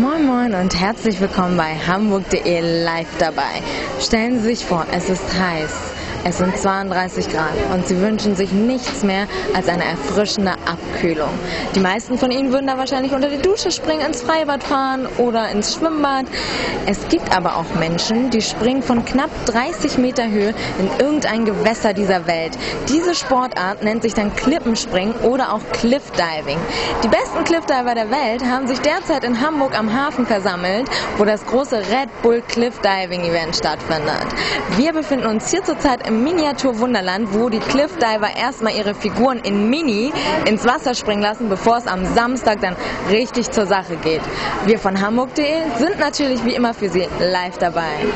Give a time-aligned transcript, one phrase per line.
[0.00, 3.62] Moin Moin und herzlich willkommen bei Hamburg.de live dabei.
[3.98, 5.97] Stellen Sie sich vor, es ist heiß.
[6.24, 11.30] Es sind 32 Grad und sie wünschen sich nichts mehr als eine erfrischende Abkühlung.
[11.74, 15.48] Die meisten von ihnen würden da wahrscheinlich unter die Dusche springen, ins Freibad fahren oder
[15.50, 16.26] ins Schwimmbad.
[16.86, 21.92] Es gibt aber auch Menschen, die springen von knapp 30 Meter Höhe in irgendein Gewässer
[21.92, 22.58] dieser Welt.
[22.88, 26.58] Diese Sportart nennt sich dann Klippenspringen oder auch Cliffdiving.
[27.04, 31.44] Die besten Cliffdiver der Welt haben sich derzeit in Hamburg am Hafen versammelt, wo das
[31.46, 34.26] große Red Bull Cliffdiving Event stattfindet.
[34.76, 39.68] Wir befinden uns hier zurzeit im Miniatur Wunderland, wo die Cliffdiver erstmal ihre Figuren in
[39.68, 40.10] Mini
[40.46, 42.76] ins Wasser springen lassen, bevor es am Samstag dann
[43.10, 44.22] richtig zur Sache geht.
[44.64, 45.44] Wir von Hamburg.de
[45.78, 48.06] sind natürlich wie immer für Sie live dabei.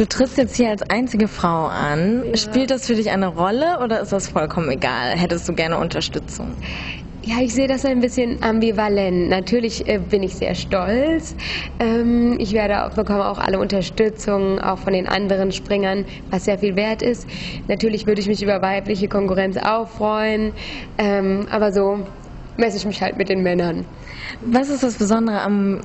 [0.00, 2.24] Du trittst jetzt hier als einzige Frau an.
[2.24, 2.34] Ja.
[2.38, 5.10] Spielt das für dich eine Rolle oder ist das vollkommen egal?
[5.10, 6.54] Hättest du gerne Unterstützung?
[7.22, 9.28] Ja, ich sehe das ein bisschen ambivalent.
[9.28, 11.36] Natürlich äh, bin ich sehr stolz.
[11.80, 16.56] Ähm, ich werde auch, bekomme auch alle Unterstützung, auch von den anderen Springern, was sehr
[16.56, 17.28] viel wert ist.
[17.68, 20.54] Natürlich würde ich mich über weibliche Konkurrenz auch freuen,
[20.96, 22.06] ähm, aber so
[22.56, 23.84] messe ich mich halt mit den Männern.
[24.40, 25.82] Was ist das Besondere am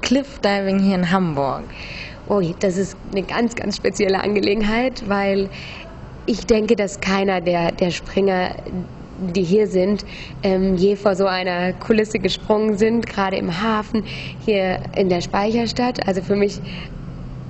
[0.00, 1.62] Cliffdiving hier in Hamburg?
[2.28, 5.48] Oh, das ist eine ganz, ganz spezielle Angelegenheit, weil
[6.26, 8.54] ich denke, dass keiner der, der Springer,
[9.34, 10.04] die hier sind,
[10.42, 14.04] ähm, je vor so einer Kulisse gesprungen sind, gerade im Hafen,
[14.44, 16.06] hier in der Speicherstadt.
[16.06, 16.60] Also für mich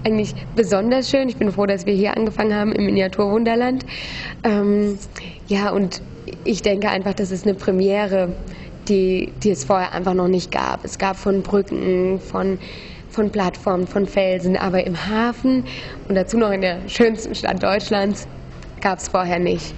[0.04, 1.28] eigentlich besonders schön.
[1.28, 3.84] Ich bin froh, dass wir hier angefangen haben im Miniaturwunderland.
[4.42, 4.98] Ähm,
[5.48, 6.02] ja, und
[6.44, 8.34] ich denke einfach, das ist eine Premiere,
[8.88, 10.84] die, die es vorher einfach noch nicht gab.
[10.84, 12.58] Es gab von Brücken, von
[13.12, 15.64] von Plattformen, von Felsen, aber im Hafen
[16.08, 18.26] und dazu noch in der schönsten Stadt Deutschlands
[18.80, 19.74] gab es vorher nicht.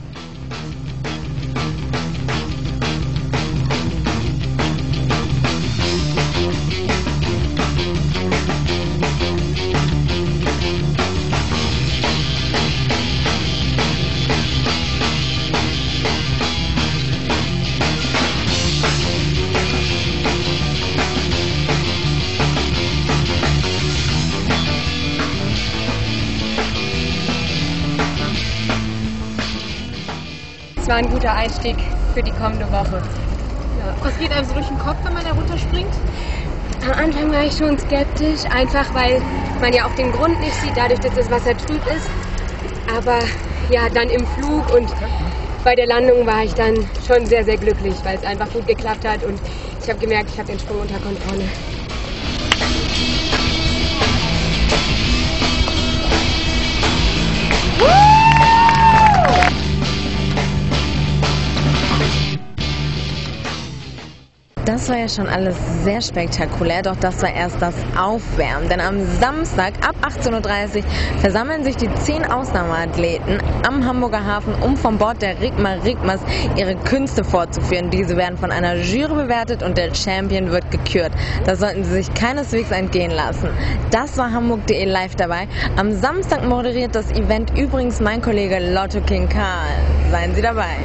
[30.85, 31.77] Es war ein guter Einstieg
[32.13, 33.03] für die kommende Woche.
[33.79, 33.95] Ja.
[34.03, 35.95] Was geht einem so durch den Kopf, wenn man da runterspringt?
[36.85, 39.23] Am Anfang war ich schon skeptisch, einfach weil
[39.63, 42.11] man ja auch den Grund nicht sieht, dadurch, dass das Wasser trüb ist.
[42.95, 43.21] Aber
[43.71, 44.95] ja, dann im Flug und
[45.65, 46.75] bei der Landung war ich dann
[47.09, 49.41] schon sehr, sehr glücklich, weil es einfach gut geklappt hat und
[49.83, 51.49] ich habe gemerkt, ich habe den Sprung unter Kontrolle.
[64.65, 68.71] Das war ja schon alles sehr spektakulär, doch das war erst das Aufwärmen.
[68.71, 70.83] Denn am Samstag ab 18.30 Uhr
[71.21, 76.21] versammeln sich die zehn Ausnahmeathleten am Hamburger Hafen, um vom Bord der Rigmar Rigmas
[76.57, 77.91] ihre Künste fortzuführen.
[77.91, 81.13] Diese werden von einer Jury bewertet und der Champion wird gekürt.
[81.45, 83.51] Das sollten Sie sich keineswegs entgehen lassen.
[83.91, 85.47] Das war Hamburg.de live dabei.
[85.77, 89.77] Am Samstag moderiert das Event übrigens mein Kollege Lotto King Karl.
[90.11, 90.79] Seien Sie dabei.